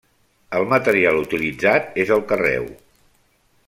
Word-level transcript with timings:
El 0.59 0.65
material 0.71 1.19
utilitzat 1.25 2.01
és 2.05 2.17
el 2.19 2.27
carreu. 2.35 2.69